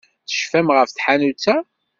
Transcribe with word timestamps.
Tecfam 0.27 0.67
ɣef 0.75 0.89
tḥanut-a? 0.91 1.57